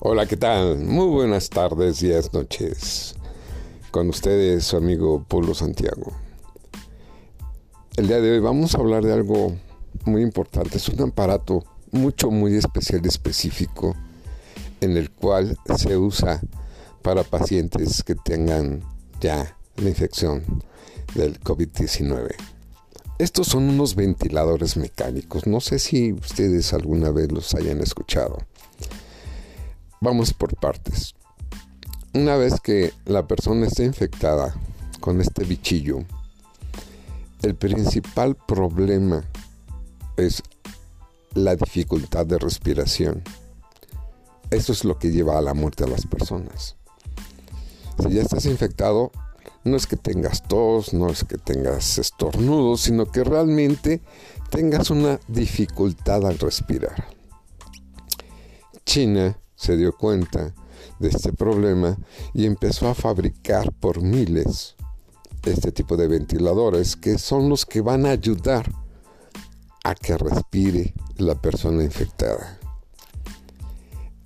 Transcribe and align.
Hola, 0.00 0.26
¿qué 0.26 0.36
tal? 0.36 0.78
Muy 0.78 1.06
buenas 1.06 1.50
tardes, 1.50 1.98
días, 1.98 2.32
noches. 2.32 3.16
Con 3.90 4.08
ustedes 4.10 4.62
su 4.62 4.76
amigo 4.76 5.24
Polo 5.26 5.54
Santiago. 5.54 6.12
El 7.96 8.06
día 8.06 8.20
de 8.20 8.30
hoy 8.30 8.38
vamos 8.38 8.76
a 8.76 8.78
hablar 8.78 9.04
de 9.04 9.12
algo 9.12 9.56
muy 10.04 10.22
importante. 10.22 10.76
Es 10.76 10.88
un 10.88 11.02
aparato 11.02 11.64
mucho, 11.90 12.30
muy 12.30 12.54
especial 12.54 13.04
específico 13.06 13.96
en 14.80 14.96
el 14.96 15.10
cual 15.10 15.58
se 15.76 15.96
usa 15.96 16.40
para 17.02 17.24
pacientes 17.24 18.04
que 18.04 18.14
tengan 18.14 18.84
ya 19.20 19.56
la 19.78 19.88
infección 19.88 20.62
del 21.16 21.40
COVID-19. 21.40 22.36
Estos 23.18 23.48
son 23.48 23.68
unos 23.68 23.96
ventiladores 23.96 24.76
mecánicos. 24.76 25.48
No 25.48 25.60
sé 25.60 25.80
si 25.80 26.12
ustedes 26.12 26.72
alguna 26.72 27.10
vez 27.10 27.32
los 27.32 27.52
hayan 27.56 27.80
escuchado. 27.80 28.38
Vamos 30.00 30.32
por 30.32 30.54
partes. 30.56 31.14
Una 32.14 32.36
vez 32.36 32.60
que 32.60 32.92
la 33.04 33.26
persona 33.26 33.66
está 33.66 33.82
infectada 33.82 34.54
con 35.00 35.20
este 35.20 35.44
bichillo, 35.44 35.98
el 37.42 37.56
principal 37.56 38.36
problema 38.36 39.24
es 40.16 40.42
la 41.34 41.56
dificultad 41.56 42.26
de 42.26 42.38
respiración. 42.38 43.22
Eso 44.50 44.72
es 44.72 44.84
lo 44.84 44.98
que 44.98 45.10
lleva 45.10 45.36
a 45.36 45.42
la 45.42 45.54
muerte 45.54 45.84
a 45.84 45.88
las 45.88 46.06
personas. 46.06 46.76
Si 48.00 48.10
ya 48.10 48.22
estás 48.22 48.46
infectado, 48.46 49.10
no 49.64 49.76
es 49.76 49.86
que 49.86 49.96
tengas 49.96 50.44
tos, 50.44 50.94
no 50.94 51.08
es 51.10 51.24
que 51.24 51.38
tengas 51.38 51.98
estornudos, 51.98 52.82
sino 52.82 53.10
que 53.10 53.24
realmente 53.24 54.00
tengas 54.50 54.90
una 54.90 55.18
dificultad 55.26 56.24
al 56.24 56.38
respirar. 56.38 57.04
China 58.84 59.36
se 59.58 59.76
dio 59.76 59.92
cuenta 59.92 60.54
de 61.00 61.08
este 61.08 61.32
problema 61.32 61.98
y 62.32 62.46
empezó 62.46 62.88
a 62.88 62.94
fabricar 62.94 63.72
por 63.72 64.00
miles 64.00 64.76
este 65.44 65.72
tipo 65.72 65.96
de 65.96 66.06
ventiladores 66.06 66.94
que 66.94 67.18
son 67.18 67.48
los 67.48 67.66
que 67.66 67.80
van 67.80 68.06
a 68.06 68.10
ayudar 68.10 68.70
a 69.82 69.94
que 69.94 70.16
respire 70.16 70.94
la 71.16 71.34
persona 71.34 71.82
infectada. 71.82 72.58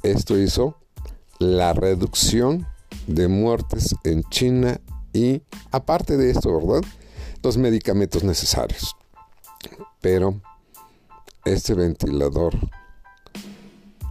Esto 0.03 0.39
hizo 0.39 0.77
la 1.39 1.73
reducción 1.73 2.67
de 3.07 3.29
muertes 3.29 3.95
en 4.05 4.23
China 4.25 4.81
y 5.13 5.43
aparte 5.71 6.17
de 6.17 6.31
esto, 6.31 6.55
¿verdad? 6.55 6.87
Los 7.43 7.57
medicamentos 7.57 8.23
necesarios. 8.23 8.97
Pero 10.01 10.41
este 11.45 11.75
ventilador 11.75 12.55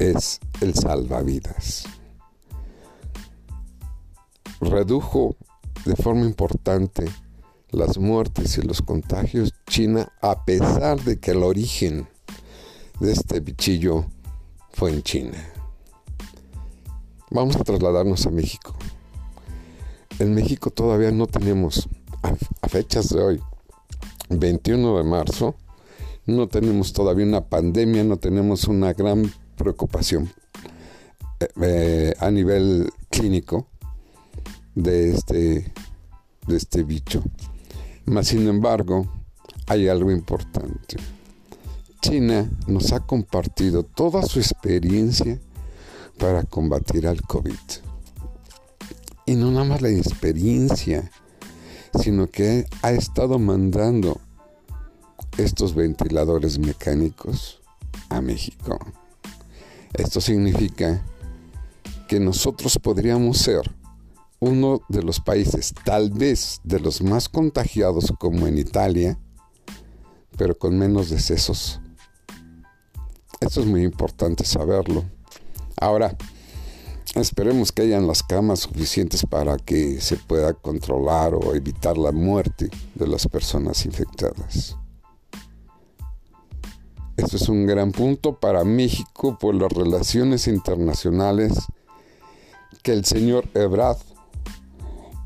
es 0.01 0.39
el 0.61 0.73
salvavidas. 0.73 1.85
Redujo 4.59 5.35
de 5.85 5.95
forma 5.95 6.25
importante 6.25 7.05
las 7.69 7.99
muertes 7.99 8.57
y 8.57 8.63
los 8.63 8.81
contagios 8.81 9.53
China 9.67 10.11
a 10.21 10.43
pesar 10.43 11.01
de 11.01 11.19
que 11.19 11.31
el 11.31 11.43
origen 11.43 12.07
de 12.99 13.11
este 13.11 13.41
bichillo 13.41 14.05
fue 14.71 14.91
en 14.91 15.03
China. 15.03 15.37
Vamos 17.29 17.55
a 17.55 17.63
trasladarnos 17.63 18.25
a 18.25 18.31
México. 18.31 18.75
En 20.17 20.33
México 20.33 20.71
todavía 20.71 21.11
no 21.11 21.27
tenemos, 21.27 21.87
a, 22.23 22.67
fechas 22.67 23.09
de 23.09 23.21
hoy, 23.21 23.41
21 24.29 24.97
de 24.97 25.03
marzo, 25.03 25.55
no 26.25 26.47
tenemos 26.47 26.91
todavía 26.91 27.25
una 27.25 27.41
pandemia, 27.41 28.03
no 28.03 28.17
tenemos 28.17 28.65
una 28.65 28.93
gran 28.93 29.31
preocupación 29.61 30.31
eh, 31.39 31.47
eh, 31.61 32.13
a 32.19 32.29
nivel 32.31 32.91
clínico 33.09 33.67
de 34.75 35.13
este, 35.13 35.73
de 36.47 36.57
este 36.57 36.83
bicho. 36.83 37.23
Mas, 38.05 38.27
sin 38.27 38.47
embargo, 38.47 39.07
hay 39.67 39.87
algo 39.87 40.11
importante. 40.11 40.97
China 42.01 42.49
nos 42.67 42.91
ha 42.93 43.01
compartido 43.01 43.83
toda 43.83 44.23
su 44.23 44.39
experiencia 44.39 45.39
para 46.17 46.43
combatir 46.43 47.07
al 47.07 47.21
COVID. 47.21 47.53
Y 49.25 49.35
no 49.35 49.51
nada 49.51 49.65
más 49.65 49.81
la 49.81 49.89
experiencia, 49.89 51.11
sino 51.99 52.27
que 52.27 52.65
ha 52.81 52.91
estado 52.91 53.37
mandando 53.39 54.19
estos 55.37 55.75
ventiladores 55.75 56.59
mecánicos 56.59 57.61
a 58.09 58.21
México. 58.21 58.79
Esto 59.93 60.21
significa 60.21 61.03
que 62.07 62.19
nosotros 62.19 62.77
podríamos 62.79 63.37
ser 63.37 63.61
uno 64.39 64.81
de 64.89 65.03
los 65.03 65.19
países, 65.19 65.73
tal 65.85 66.09
vez 66.09 66.59
de 66.63 66.79
los 66.79 67.01
más 67.01 67.29
contagiados 67.29 68.11
como 68.17 68.47
en 68.47 68.57
Italia, 68.57 69.19
pero 70.37 70.57
con 70.57 70.77
menos 70.77 71.09
decesos. 71.09 71.79
Esto 73.39 73.61
es 73.61 73.67
muy 73.67 73.83
importante 73.83 74.43
saberlo. 74.43 75.03
Ahora, 75.79 76.15
esperemos 77.15 77.71
que 77.71 77.83
hayan 77.83 78.07
las 78.07 78.23
camas 78.23 78.61
suficientes 78.61 79.25
para 79.25 79.57
que 79.57 79.99
se 80.01 80.17
pueda 80.17 80.53
controlar 80.53 81.35
o 81.35 81.53
evitar 81.53 81.97
la 81.97 82.11
muerte 82.11 82.69
de 82.95 83.07
las 83.07 83.27
personas 83.27 83.85
infectadas. 83.85 84.77
Esto 87.31 87.45
es 87.45 87.49
un 87.49 87.65
gran 87.65 87.93
punto 87.93 88.33
para 88.33 88.65
México 88.65 89.37
por 89.39 89.55
las 89.55 89.71
relaciones 89.71 90.49
internacionales 90.49 91.53
que 92.83 92.91
el 92.91 93.05
señor 93.05 93.47
Ebrard 93.53 93.99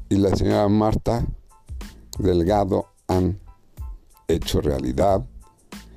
y 0.09 0.17
la 0.17 0.35
señora 0.35 0.67
Marta 0.67 1.25
Delgado 2.19 2.85
han 3.07 3.39
hecho 4.27 4.61
realidad, 4.61 5.25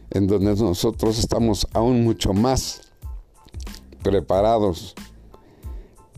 en 0.08 0.26
donde 0.28 0.56
nosotros 0.56 1.18
estamos 1.18 1.66
aún 1.74 2.04
mucho 2.04 2.32
más 2.32 2.80
preparados 4.02 4.94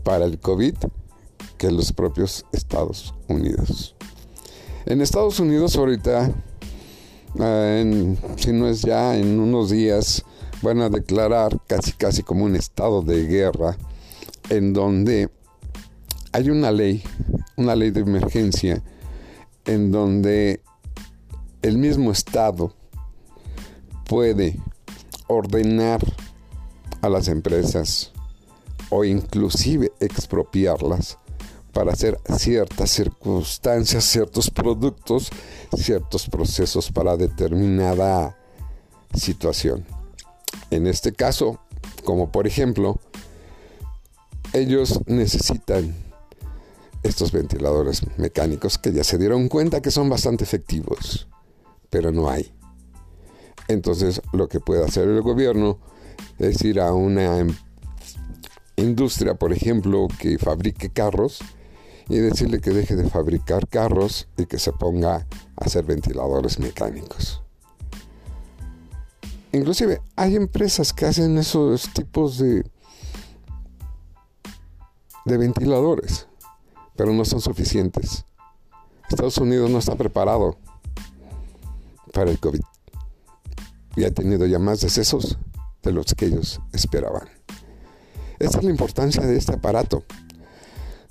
para 0.04 0.24
el 0.24 0.38
COVID 0.38 0.76
que 1.58 1.72
los 1.72 1.92
propios 1.92 2.46
Estados 2.52 3.12
Unidos. 3.26 3.96
En 4.86 5.00
Estados 5.00 5.40
Unidos 5.40 5.74
ahorita 5.74 6.32
en, 7.38 8.18
si 8.36 8.52
no 8.52 8.68
es 8.68 8.82
ya 8.82 9.16
en 9.16 9.38
unos 9.38 9.70
días, 9.70 10.24
van 10.62 10.80
a 10.80 10.88
declarar 10.88 11.58
casi 11.66 11.92
casi 11.92 12.22
como 12.22 12.44
un 12.44 12.56
estado 12.56 13.02
de 13.02 13.26
guerra 13.26 13.76
en 14.50 14.72
donde 14.72 15.30
hay 16.32 16.50
una 16.50 16.70
ley, 16.70 17.02
una 17.56 17.74
ley 17.74 17.90
de 17.90 18.00
emergencia, 18.00 18.82
en 19.64 19.90
donde 19.90 20.60
el 21.62 21.78
mismo 21.78 22.10
estado 22.12 22.74
puede 24.08 24.58
ordenar 25.28 26.00
a 27.02 27.08
las 27.08 27.28
empresas 27.28 28.12
o 28.90 29.04
inclusive 29.04 29.92
expropiarlas 30.00 31.18
para 31.72 31.92
hacer 31.92 32.18
ciertas 32.36 32.90
circunstancias, 32.90 34.04
ciertos 34.04 34.50
productos, 34.50 35.30
ciertos 35.76 36.28
procesos 36.28 36.90
para 36.90 37.16
determinada 37.16 38.36
situación. 39.14 39.84
En 40.70 40.86
este 40.86 41.12
caso, 41.12 41.60
como 42.04 42.30
por 42.30 42.46
ejemplo, 42.46 42.98
ellos 44.52 45.00
necesitan 45.06 45.94
estos 47.02 47.32
ventiladores 47.32 48.02
mecánicos 48.18 48.78
que 48.78 48.92
ya 48.92 49.04
se 49.04 49.18
dieron 49.18 49.48
cuenta 49.48 49.80
que 49.80 49.90
son 49.90 50.08
bastante 50.08 50.44
efectivos, 50.44 51.28
pero 51.88 52.12
no 52.12 52.28
hay. 52.28 52.52
Entonces 53.68 54.20
lo 54.32 54.48
que 54.48 54.60
puede 54.60 54.84
hacer 54.84 55.08
el 55.08 55.22
gobierno 55.22 55.78
es 56.38 56.62
ir 56.62 56.80
a 56.80 56.92
una 56.92 57.46
industria, 58.76 59.34
por 59.34 59.52
ejemplo, 59.52 60.08
que 60.18 60.38
fabrique 60.38 60.90
carros 60.90 61.40
y 62.10 62.18
decirle 62.18 62.60
que 62.60 62.70
deje 62.70 62.96
de 62.96 63.08
fabricar 63.08 63.68
carros 63.68 64.28
y 64.36 64.46
que 64.46 64.58
se 64.58 64.72
ponga 64.72 65.14
a 65.56 65.64
hacer 65.64 65.84
ventiladores 65.84 66.58
mecánicos. 66.58 67.40
Inclusive 69.52 70.02
hay 70.16 70.34
empresas 70.34 70.92
que 70.92 71.06
hacen 71.06 71.38
esos 71.38 71.92
tipos 71.92 72.38
de, 72.38 72.64
de 75.24 75.38
ventiladores, 75.38 76.26
pero 76.96 77.12
no 77.12 77.24
son 77.24 77.40
suficientes. 77.40 78.24
Estados 79.08 79.38
Unidos 79.38 79.70
no 79.70 79.78
está 79.78 79.94
preparado 79.94 80.56
para 82.12 82.30
el 82.30 82.40
COVID 82.40 82.60
y 83.96 84.04
ha 84.04 84.10
tenido 84.12 84.46
ya 84.46 84.58
más 84.58 84.80
decesos 84.80 85.38
de 85.82 85.92
los 85.92 86.14
que 86.14 86.26
ellos 86.26 86.60
esperaban. 86.72 87.28
Esta 88.40 88.58
es 88.58 88.64
la 88.64 88.70
importancia 88.70 89.22
de 89.22 89.36
este 89.36 89.54
aparato. 89.54 90.04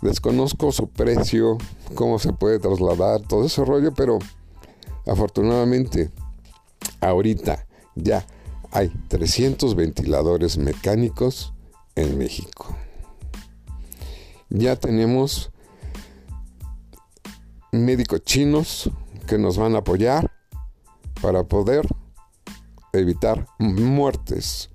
Desconozco 0.01 0.71
su 0.71 0.87
precio, 0.87 1.57
cómo 1.93 2.19
se 2.19 2.31
puede 2.31 2.59
trasladar, 2.59 3.21
todo 3.21 3.45
ese 3.45 3.65
rollo, 3.65 3.93
pero 3.93 4.19
afortunadamente 5.05 6.11
ahorita 7.01 7.67
ya 7.95 8.25
hay 8.71 8.89
300 9.07 9.75
ventiladores 9.75 10.57
mecánicos 10.57 11.53
en 11.95 12.17
México. 12.17 12.75
ya 14.49 14.75
tenemos 14.75 15.51
médicos 17.71 18.23
chinos 18.23 18.89
que 19.27 19.37
nos 19.37 19.57
van 19.57 19.75
a 19.75 19.79
apoyar 19.79 20.31
para 21.21 21.43
poder 21.43 21.87
evitar 22.93 23.45
muertes 23.59 24.69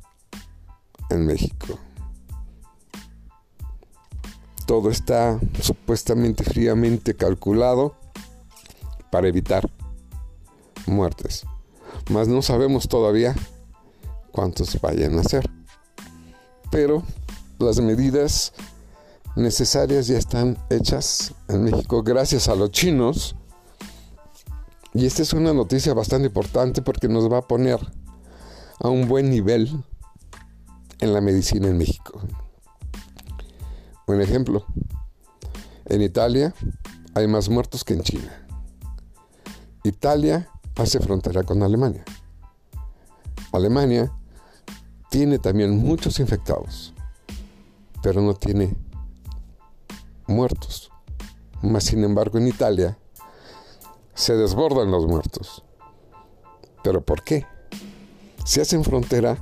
en 1.11 1.27
México. 1.27 1.79
Todo 4.67 4.91
está 4.91 5.39
supuestamente 5.61 6.45
fríamente 6.45 7.15
calculado 7.15 7.95
para 9.11 9.29
evitar 9.29 9.69
muertes. 10.87 11.45
Mas 12.11 12.29
no 12.29 12.43
sabemos 12.43 12.89
todavía 12.89 13.35
cuántos 14.33 14.81
vayan 14.81 15.19
a 15.19 15.23
ser. 15.23 15.49
Pero 16.71 17.03
las 17.59 17.81
medidas 17.81 18.53
necesarias 19.37 20.07
ya 20.07 20.19
están 20.19 20.59
hechas 20.71 21.35
en 21.49 21.65
México 21.65 22.03
gracias 22.03 22.49
a 22.49 22.55
los 22.55 22.71
chinos. 22.71 23.37
Y 24.93 25.07
esta 25.07 25.23
es 25.23 25.33
una 25.33 25.53
noticia 25.53 25.93
bastante 25.95 26.29
importante 26.29 26.83
porque 26.83 27.09
nos 27.09 27.31
va 27.31 27.39
a 27.39 27.49
poner 27.49 27.81
a 28.81 28.89
un 28.89 29.09
buen 29.09 29.31
nivel 29.31 29.85
en 31.01 31.13
la 31.13 31.21
medicina 31.21 31.69
en 31.69 31.79
México. 31.79 32.21
Un 34.07 34.21
ejemplo, 34.21 34.67
en 35.87 36.03
Italia 36.03 36.55
hay 37.15 37.27
más 37.27 37.49
muertos 37.49 37.85
que 37.85 37.95
en 37.95 38.03
China. 38.03 38.47
Italia 39.83 40.51
hace 40.77 41.01
frontera 41.01 41.43
con 41.43 41.63
Alemania. 41.63 42.05
Alemania 43.53 44.13
tiene 45.11 45.39
también 45.39 45.79
muchos 45.79 46.21
infectados, 46.21 46.93
pero 48.03 48.21
no 48.21 48.35
tiene 48.35 48.77
muertos. 50.27 50.91
Más 51.63 51.85
sin 51.85 52.05
embargo, 52.05 52.37
en 52.39 52.49
Italia 52.49 52.99
se 54.15 54.35
desbordan 54.35 54.91
los 54.91 55.07
muertos. 55.07 55.65
¿Pero 56.83 57.03
por 57.03 57.23
qué? 57.23 57.47
Si 58.45 58.61
hacen 58.61 58.85
frontera, 58.85 59.39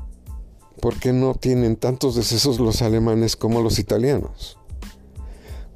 ¿por 0.83 0.99
qué 0.99 1.13
no 1.13 1.35
tienen 1.35 1.77
tantos 1.77 2.17
decesos 2.17 2.59
los 2.59 2.83
alemanes 2.83 3.37
como 3.37 3.63
los 3.63 3.79
italianos? 3.79 4.59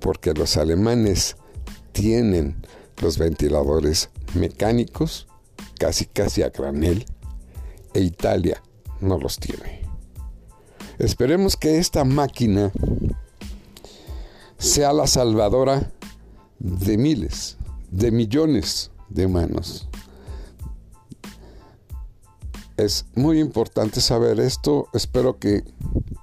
Porque 0.01 0.35
los 0.35 0.57
alemanes 0.57 1.37
tienen 1.93 2.57
los 3.01 3.17
ventiladores 3.17 4.11
mecánicos 4.35 5.29
casi 5.79 6.07
casi 6.07 6.43
a 6.43 6.49
granel 6.49 7.07
e 7.95 8.01
Italia 8.01 8.61
no 9.01 9.17
los 9.17 9.39
tiene. 9.39 9.83
Esperemos 10.99 11.57
que 11.57 11.79
esta 11.79 12.03
máquina 12.03 12.73
sea 14.59 14.93
la 14.93 15.07
salvadora 15.07 15.93
de 16.59 16.99
miles, 16.99 17.59
de 17.93 18.11
millones 18.11 18.91
de 19.09 19.29
manos. 19.29 19.89
Es 22.77 23.07
muy 23.15 23.41
importante 23.41 24.01
saber 24.01 24.39
esto, 24.39 24.89
espero 24.93 25.39
que 25.39 25.65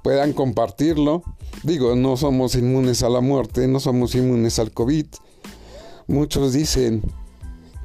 puedan 0.04 0.34
compartirlo. 0.34 1.24
Digo, 1.64 1.96
no 1.96 2.16
somos 2.16 2.56
inmunes 2.56 3.02
a 3.02 3.10
la 3.10 3.22
muerte, 3.22 3.68
no 3.68 3.80
somos 3.80 4.14
inmunes 4.14 4.60
al 4.60 4.72
COVID. 4.72 5.08
Muchos 6.08 6.54
dicen 6.54 7.02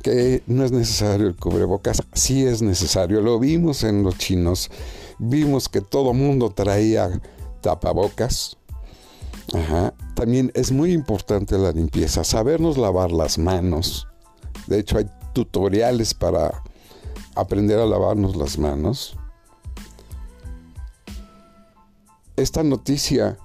que 0.03 0.43
no 0.47 0.65
es 0.65 0.73
necesario 0.73 1.29
el 1.29 1.37
cubrebocas, 1.37 2.03
sí 2.13 2.45
es 2.45 2.63
necesario, 2.63 3.21
lo 3.21 3.39
vimos 3.39 3.85
en 3.85 4.03
los 4.03 4.19
chinos, 4.19 4.71
vimos 5.19 5.69
que 5.69 5.81
todo 5.81 6.13
mundo 6.13 6.51
traía 6.51 7.21
tapabocas, 7.61 8.57
también 10.15 10.53
es 10.55 10.73
muy 10.73 10.93
importante 10.93 11.57
la 11.59 11.73
limpieza, 11.73 12.23
sabernos 12.23 12.77
lavar 12.77 13.11
las 13.13 13.39
manos. 13.39 14.07
De 14.67 14.79
hecho, 14.79 14.99
hay 14.99 15.07
tutoriales 15.33 16.13
para 16.13 16.63
aprender 17.39 17.79
a 17.79 17.87
lavarnos 17.87 18.37
las 18.37 18.59
manos. 18.59 19.17
Esta 22.37 22.63
noticia 22.63 23.39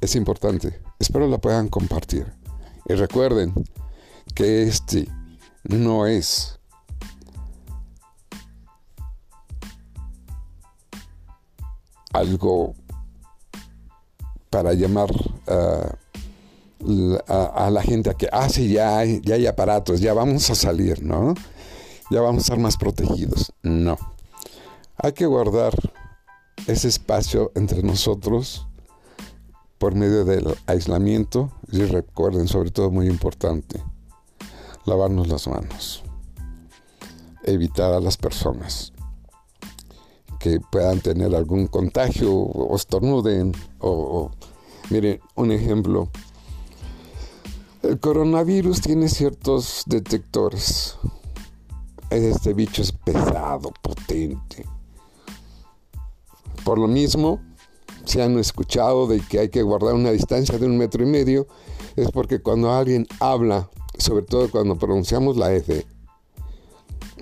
es 0.00 0.14
importante. 0.14 0.80
Espero 0.98 1.28
la 1.28 1.38
puedan 1.38 1.68
compartir. 1.68 2.32
Y 2.88 2.94
recuerden 2.94 3.52
que 4.34 4.62
este 4.62 5.08
no 5.64 6.06
es 6.06 6.58
algo 12.12 12.74
para 14.50 14.72
llamar 14.72 15.10
a, 15.46 15.94
la 16.80 17.82
gente 17.82 18.10
a 18.10 18.14
que, 18.14 18.28
ah, 18.32 18.48
sí, 18.48 18.68
ya 18.68 18.98
hay, 18.98 19.20
ya 19.22 19.34
hay 19.34 19.46
aparatos, 19.46 20.00
ya 20.00 20.14
vamos 20.14 20.48
a 20.50 20.54
salir, 20.54 21.02
¿no? 21.02 21.34
Ya 22.10 22.20
vamos 22.20 22.40
a 22.40 22.44
estar 22.44 22.58
más 22.58 22.76
protegidos. 22.76 23.52
No. 23.62 23.98
Hay 24.96 25.12
que 25.12 25.26
guardar 25.26 25.74
ese 26.66 26.88
espacio 26.88 27.52
entre 27.54 27.82
nosotros 27.82 28.66
por 29.78 29.94
medio 29.94 30.24
del 30.24 30.56
aislamiento 30.66 31.52
y 31.70 31.82
recuerden, 31.84 32.48
sobre 32.48 32.70
todo 32.70 32.90
muy 32.90 33.06
importante, 33.06 33.82
lavarnos 34.84 35.28
las 35.28 35.46
manos, 35.46 36.02
evitar 37.44 37.92
a 37.92 38.00
las 38.00 38.16
personas 38.16 38.92
que 40.38 40.60
puedan 40.60 41.00
tener 41.00 41.34
algún 41.34 41.66
contagio 41.66 42.32
o 42.32 42.74
estornuden 42.76 43.52
o, 43.80 44.30
miren 44.90 45.20
un 45.34 45.52
ejemplo 45.52 46.08
el 47.88 47.98
coronavirus 48.00 48.82
tiene 48.82 49.08
ciertos 49.08 49.82
detectores 49.86 50.96
este 52.10 52.52
bicho 52.52 52.82
es 52.82 52.92
pesado 52.92 53.72
potente 53.80 54.66
por 56.64 56.78
lo 56.78 56.86
mismo 56.86 57.40
se 58.04 58.22
han 58.22 58.38
escuchado 58.38 59.06
de 59.06 59.20
que 59.20 59.38
hay 59.38 59.48
que 59.48 59.62
guardar 59.62 59.94
una 59.94 60.10
distancia 60.10 60.58
de 60.58 60.66
un 60.66 60.76
metro 60.76 61.02
y 61.02 61.06
medio 61.06 61.46
es 61.96 62.10
porque 62.10 62.40
cuando 62.40 62.70
alguien 62.72 63.06
habla 63.20 63.70
sobre 63.96 64.24
todo 64.24 64.50
cuando 64.50 64.76
pronunciamos 64.76 65.38
la 65.38 65.54
F 65.54 65.86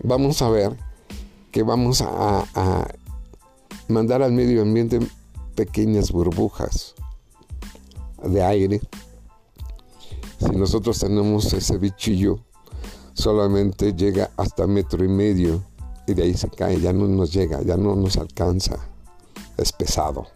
vamos 0.02 0.42
a 0.42 0.50
ver 0.50 0.76
que 1.52 1.62
vamos 1.62 2.02
a 2.02 2.88
mandar 3.86 4.20
al 4.20 4.32
medio 4.32 4.62
ambiente 4.62 4.98
pequeñas 5.54 6.10
burbujas 6.10 6.96
de 8.22 8.42
aire. 8.42 8.80
Si 10.38 10.56
nosotros 10.56 10.98
tenemos 10.98 11.52
ese 11.52 11.78
bichillo, 11.78 12.38
solamente 13.14 13.94
llega 13.94 14.30
hasta 14.36 14.66
metro 14.66 15.04
y 15.04 15.08
medio 15.08 15.62
y 16.06 16.14
de 16.14 16.24
ahí 16.24 16.34
se 16.34 16.48
cae, 16.48 16.80
ya 16.80 16.92
no 16.92 17.06
nos 17.08 17.32
llega, 17.32 17.62
ya 17.62 17.76
no 17.76 17.96
nos 17.96 18.16
alcanza. 18.16 18.78
Es 19.56 19.72
pesado, 19.72 20.26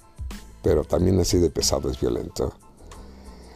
pero 0.62 0.84
también 0.84 1.20
así 1.20 1.38
de 1.38 1.50
pesado 1.50 1.90
es 1.90 2.00
violento. 2.00 2.52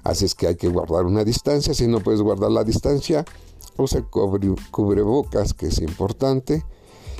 Así 0.03 0.27
es 0.27 0.35
que 0.35 0.47
hay 0.47 0.57
que 0.57 0.69
guardar 0.69 1.07
una 1.07 1.25
distancia. 1.25 1.73
Si 1.73 1.87
no 1.87 2.01
puedes 2.01 2.21
guardar 2.21 2.51
la 2.51 2.63
distancia, 2.63 3.25
usa 3.79 4.05
cubrebocas, 4.71 5.55
que 5.55 5.69
es 5.69 5.81
importante 5.81 6.65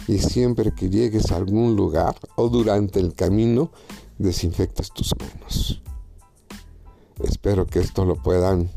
y 0.07 0.19
siempre 0.19 0.73
que 0.75 0.91
llegues 0.91 1.33
a 1.33 1.37
algún 1.37 1.77
lugar 1.77 2.15
o 2.37 2.49
durante 2.49 3.01
el 3.01 3.15
camino, 3.15 3.71
desinfectas 4.19 4.91
tus 4.91 5.15
manos. 5.19 5.83
Espero 7.23 7.67
que 7.67 7.79
esto 7.79 8.05
lo 8.05 8.17
puedan 8.17 8.71